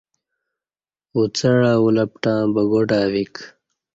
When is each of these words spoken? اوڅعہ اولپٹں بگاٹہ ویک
اوڅعہ 1.13 1.71
اولپٹں 1.83 2.37
بگاٹہ 2.53 3.01
ویک 3.11 3.35